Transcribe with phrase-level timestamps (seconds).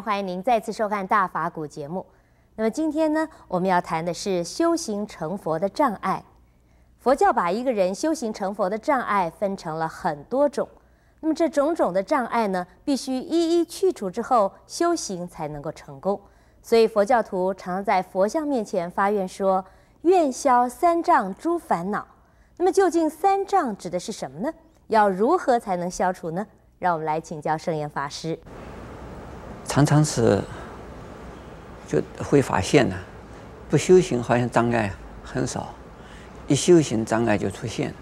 [0.00, 2.04] 欢迎您再次收看大法古节目。
[2.56, 6.24] 那么今天呢，我们要谈的是修行成佛的障碍。
[6.98, 10.68] 佛教把一个人修行成佛的障碍分成了很多种，
[11.20, 16.20] 那么这种种的障碍呢，必须一一去除之后，修行才能够成功。
[16.62, 19.64] 所以佛教徒常常在佛像面前发愿说
[20.02, 22.06] ：“愿消三障诸烦恼。”
[22.56, 24.50] 那么究竟三障指的是什么呢？
[24.86, 26.46] 要如何才能消除呢？
[26.78, 28.38] 让我们来请教圣严法师。
[29.74, 30.40] 常常是
[31.88, 32.94] 就会发现呢，
[33.68, 34.94] 不修行好像障碍
[35.24, 35.74] 很少，
[36.46, 37.92] 一修行障碍就出现。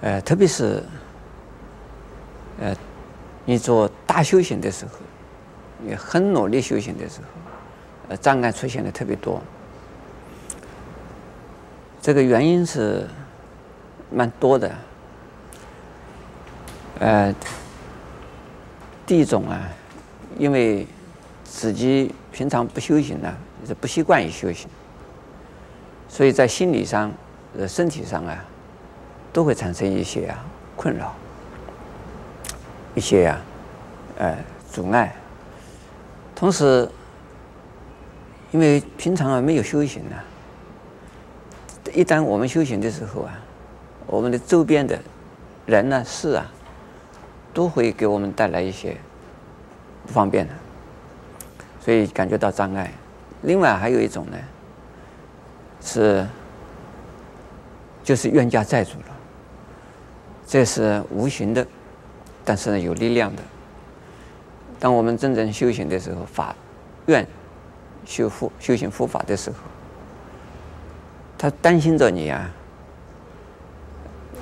[0.00, 0.82] 呃，特别是
[2.62, 2.74] 呃，
[3.44, 4.92] 你做大修行的时候，
[5.80, 7.26] 你很努力修行的时候，
[8.08, 9.38] 呃，障碍出现的特别多。
[12.00, 13.06] 这个原因是
[14.10, 14.74] 蛮多的。
[17.00, 17.34] 呃，
[19.04, 19.68] 第一种啊，
[20.38, 20.86] 因为
[21.44, 23.34] 自己平常不修行呢，
[23.66, 24.68] 是不习惯于修行，
[26.08, 27.12] 所以在心理上、
[27.58, 28.44] 呃身体上啊，
[29.32, 30.44] 都会产生一些啊
[30.76, 31.14] 困扰，
[32.94, 33.40] 一些啊
[34.18, 34.38] 呃
[34.70, 35.14] 阻碍。
[36.34, 36.88] 同时，
[38.52, 40.16] 因为平常啊没有修行呢，
[41.92, 43.38] 一旦我们修行的时候啊，
[44.06, 44.98] 我们的周边的
[45.66, 46.50] 人呢、事啊。
[47.54, 48.96] 都会给我们带来一些
[50.06, 50.54] 不方便的，
[51.80, 52.90] 所以感觉到障碍。
[53.42, 54.36] 另外还有一种呢，
[55.82, 56.26] 是
[58.02, 59.06] 就是冤家债主了，
[60.46, 61.66] 这是无形的，
[62.44, 63.42] 但是呢有力量的。
[64.80, 66.56] 当我们真正修行的时候，法
[67.06, 67.26] 愿
[68.06, 69.56] 修复修行佛法的时候，
[71.36, 72.50] 他担心着你啊，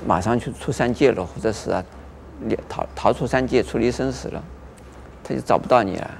[0.06, 1.84] 马上去出三界了，或者是啊。
[2.42, 4.42] 你逃逃出三界，出离生死了，
[5.22, 6.10] 他就找不到你了。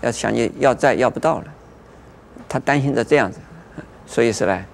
[0.00, 1.44] 要想你要债要不到了，
[2.48, 3.38] 他担心着这样子，
[4.06, 4.64] 所以是呢，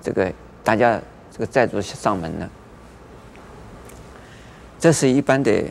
[0.00, 0.32] 这个
[0.62, 2.48] 大家这个债主上门了，
[4.78, 5.64] 这是一般的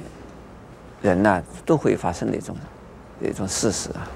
[1.01, 2.55] 人呐、啊、都会发生的一种
[3.21, 4.07] 一种事实啊。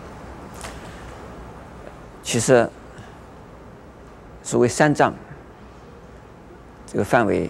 [2.22, 2.70] 其实
[4.44, 5.14] 所谓三障，
[6.86, 7.50] 这个范围。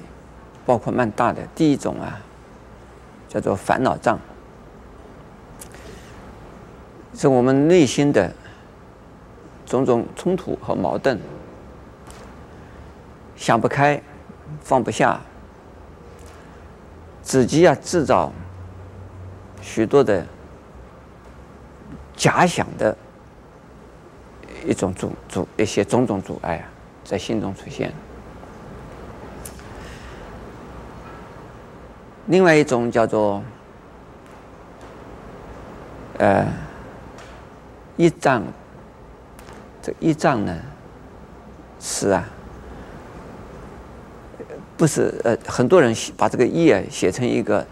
[0.67, 2.19] 包括蛮大的，第一种啊，
[3.29, 4.19] 叫做烦恼障，
[7.13, 8.29] 是我们内心的
[9.65, 11.17] 种种冲突和矛盾，
[13.37, 14.01] 想不开，
[14.59, 15.21] 放不下，
[17.21, 18.33] 自己要制造
[19.61, 20.27] 许多的
[22.13, 22.97] 假想的
[24.65, 26.67] 一种阻阻一些种种阻碍啊，
[27.05, 27.93] 在心中出现。
[32.27, 33.41] 另外一种叫做，
[36.17, 36.45] 呃，
[37.95, 38.43] 业障。
[39.81, 40.53] 这一丈呢，
[41.79, 42.27] 是啊，
[44.75, 47.65] 不是呃，很多人把这个业写成一个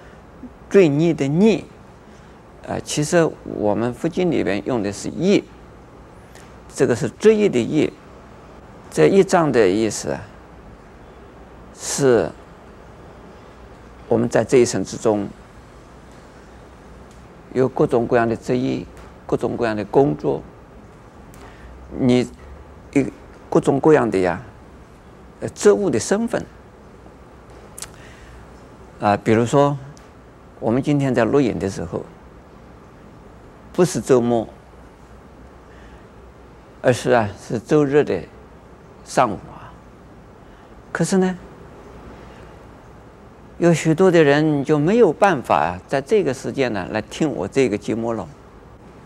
[0.69, 1.61] 罪孽的孽，
[2.65, 5.43] 呃，其实我们佛经里边用的是业，
[6.73, 7.91] 这个是罪业的业，
[8.89, 10.21] 这业障的意思啊，
[11.77, 12.31] 是。
[14.07, 15.27] 我们在这一生之中，
[17.53, 18.85] 有各种各样的职业，
[19.25, 20.43] 各种各样的工作，
[21.99, 22.29] 你
[22.93, 23.11] 一
[23.49, 24.41] 各种各样的呀，
[25.39, 26.45] 呃，职务的身份，
[28.99, 29.75] 啊，比如说，
[30.59, 32.05] 我们今天在录影的时候，
[33.73, 34.47] 不是周末，
[36.81, 38.21] 而是啊，是周日的
[39.03, 39.73] 上午啊，
[40.91, 41.37] 可是呢。
[43.57, 48.27] 有许多的人就没有办法在这个时间呢来听我这个节目了，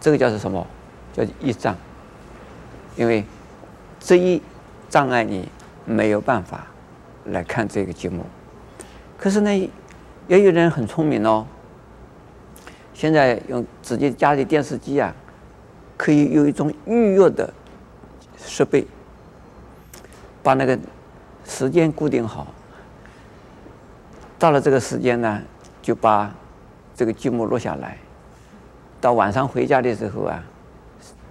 [0.02, 0.66] 这个叫做什么？
[1.14, 1.76] 叫一障。
[2.96, 3.24] 因为
[4.00, 4.42] 这一
[4.90, 5.48] 障碍你
[5.86, 6.66] 没有办法
[7.26, 8.26] 来看这个节目。
[9.18, 9.70] 可是呢，
[10.28, 11.46] 也有人很聪明哦。
[12.94, 15.14] 现在用自己家里电视机啊，
[15.96, 17.54] 可以有一种预约的
[18.38, 18.86] 设备，
[20.42, 20.78] 把那个
[21.46, 22.48] 时间固定好。
[24.40, 25.42] 到了这个时间呢，
[25.82, 26.34] 就把
[26.96, 27.98] 这个剧目录下来。
[29.02, 30.42] 到晚上回家的时候啊，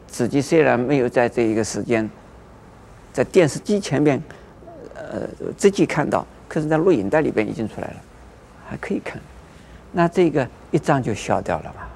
[0.06, 2.08] 自己虽然没有在这一个时间
[3.12, 4.22] 在电视机前面
[4.94, 5.26] 呃
[5.56, 7.96] 直接看到，可是，在录影带里边已经出来了，
[8.68, 9.20] 还可以看。
[9.90, 11.86] 那这个一障就消掉了嘛。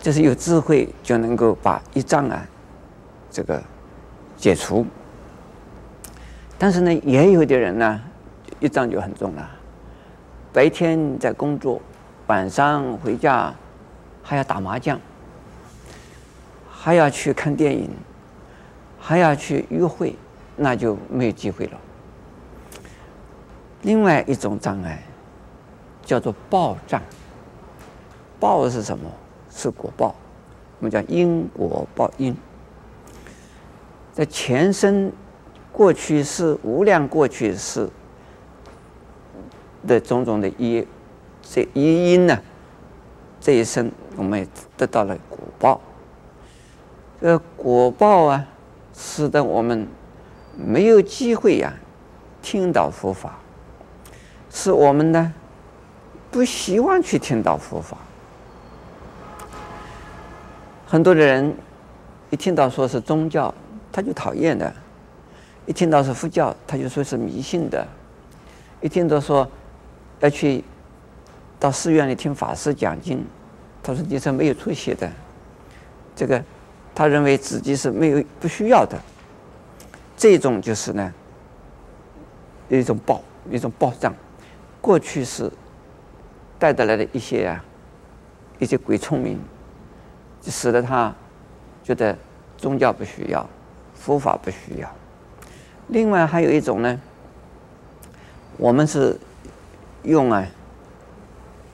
[0.00, 2.46] 就是有智慧就能够把一障啊
[3.30, 3.60] 这个
[4.36, 4.86] 解除。
[6.56, 8.00] 但是呢，也有的人呢，
[8.60, 9.50] 一障就很重了。
[10.58, 11.80] 白天在工作，
[12.26, 13.54] 晚上回家
[14.24, 14.98] 还要打麻将，
[16.68, 17.88] 还要去看电影，
[18.98, 20.16] 还要去约会，
[20.56, 21.78] 那就没有机会了。
[23.82, 25.00] 另外一种障碍
[26.02, 27.00] 叫做报障。
[28.40, 29.08] 报是什么？
[29.52, 30.12] 是果报，
[30.80, 32.36] 我们叫因果报应。
[34.12, 35.12] 在前生、
[35.70, 37.88] 过去世、无量过去世
[39.86, 40.86] 的种种的因，
[41.42, 42.38] 这一因呢，
[43.40, 44.46] 这一生我们也
[44.76, 45.80] 得到了果报。
[47.20, 48.46] 这个果报啊，
[48.94, 49.86] 使得我们
[50.56, 51.72] 没有机会呀、
[52.42, 53.38] 听到佛法，
[54.50, 55.32] 使我们呢
[56.30, 57.96] 不希望去听到佛法。
[60.86, 61.54] 很多的人
[62.30, 63.52] 一听到说是宗教，
[63.90, 64.70] 他就讨厌的；
[65.66, 67.84] 一听到是佛教，他就说是迷信的；
[68.80, 69.48] 一听到说
[70.20, 70.64] 要去
[71.60, 73.24] 到寺院里听法师讲经，
[73.82, 75.10] 他说你是没有出息的。
[76.16, 76.42] 这个
[76.94, 78.98] 他认为自己是没有不需要的。
[80.16, 81.14] 这种就是呢
[82.68, 84.14] 一种报一种报障，
[84.80, 85.50] 过去是
[86.58, 87.64] 带得来的一些啊
[88.58, 89.38] 一些鬼聪明。
[90.40, 91.12] 就使得他
[91.82, 92.16] 觉得
[92.56, 93.44] 宗教不需要，
[93.94, 94.88] 佛法不需要。
[95.88, 97.00] 另外还有一种呢，
[98.56, 99.18] 我们是
[100.02, 100.46] 用啊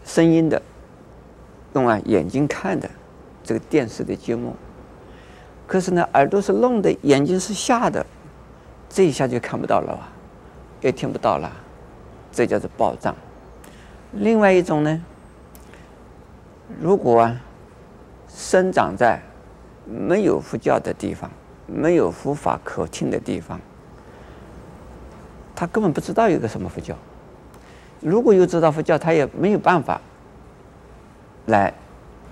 [0.05, 0.61] 声音的，
[1.75, 2.89] 用啊眼睛看的
[3.43, 4.55] 这个电视的节目，
[5.67, 8.05] 可是呢耳朵是聋的，眼睛是瞎的，
[8.89, 10.09] 这一下就看不到了吧，
[10.81, 11.51] 也听不到了，
[12.33, 13.15] 这叫做报障。
[14.13, 15.03] 另外一种呢，
[16.81, 17.41] 如果啊。
[18.37, 19.23] 生长在
[19.87, 21.31] 没有佛教的地方，
[21.69, 23.61] 没有佛法可听的地方，
[25.55, 26.97] 他根本不知道有个什么佛教。
[28.05, 29.99] 如果有知道佛教，他也没有办法
[31.47, 31.73] 来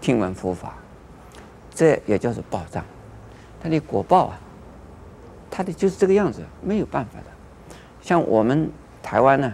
[0.02, 0.74] 听闻佛法。
[1.74, 2.84] 这也叫做报障，
[3.62, 4.38] 他的果报啊，
[5.50, 7.76] 他的就是这个样子，没有办法的。
[8.02, 8.70] 像我们
[9.02, 9.50] 台湾呢，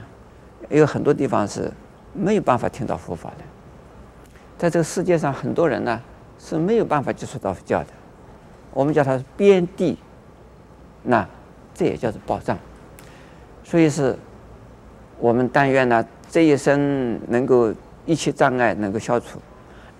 [0.69, 1.73] 有很多地方是
[2.13, 3.45] 没有办法听到佛法的。
[4.59, 6.01] 在这个世界上，很多人呢。
[6.41, 7.89] 是没有办法接触到佛教的，
[8.73, 9.99] 我们叫它是边地，
[11.03, 11.27] 那
[11.75, 12.57] 这也叫做报障。
[13.65, 14.17] 所以是，
[15.19, 17.75] 我们但愿呢这一生能够
[18.07, 19.39] 一切障碍能够消除，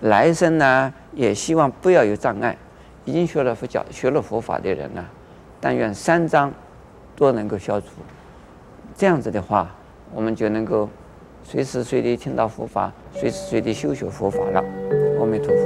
[0.01, 2.57] 来生呢也希望不要有障碍。
[3.05, 5.03] 已经学了佛教、学了佛法的人呢，
[5.59, 6.53] 但愿三障
[7.15, 7.87] 都能够消除。
[8.95, 9.73] 这样子的话，
[10.13, 10.87] 我们就能够
[11.43, 14.63] 随时随地听到佛法，随时随地修学佛法了。
[15.19, 15.63] 阿弥陀佛。